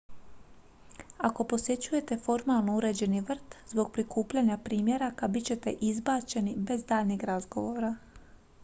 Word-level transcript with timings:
"ako 1.17 1.43
posjećujete 1.43 2.17
formalno 2.23 2.77
uređeni 2.77 3.21
vrt 3.21 3.55
zbog 3.67 3.91
prikupljanja 3.91 4.57
"primjeraka" 4.57 5.27
bit 5.27 5.45
ćete 5.45 5.71
izbačeni 5.81 6.55
bez 6.57 6.83
daljnjeg 6.83 7.23
razgovora. 7.23 7.95